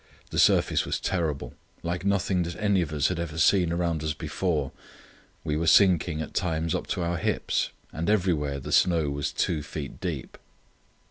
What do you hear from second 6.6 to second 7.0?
up